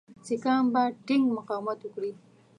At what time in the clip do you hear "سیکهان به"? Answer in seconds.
0.25-0.81